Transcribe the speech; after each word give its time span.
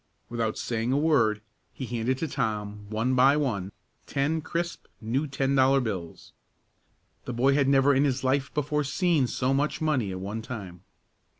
Without 0.29 0.57
saying 0.57 0.91
a 0.91 0.97
word, 0.97 1.41
he 1.71 1.85
handed 1.85 2.17
to 2.17 2.27
Tom, 2.27 2.89
one 2.89 3.13
by 3.13 3.37
one, 3.37 3.71
ten 4.07 4.41
crisp, 4.41 4.87
new 4.99 5.27
ten 5.27 5.53
dollar 5.53 5.79
bills. 5.79 6.33
The 7.25 7.33
boy 7.33 7.53
had 7.53 7.67
never 7.67 7.93
in 7.93 8.03
his 8.03 8.23
life 8.23 8.51
before 8.55 8.83
seen 8.83 9.27
so 9.27 9.53
much 9.53 9.79
money 9.79 10.09
at 10.11 10.19
one 10.19 10.41
time. 10.41 10.81